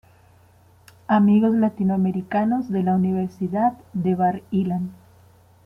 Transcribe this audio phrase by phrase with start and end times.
[1.05, 4.93] Amigos Latinoamericanos de la Universidad de Bar Ilan.